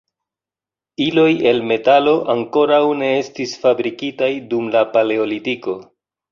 [1.07, 5.81] Iloj el metalo ankoraŭ ne estis fabrikitaj dum la paleolitiko.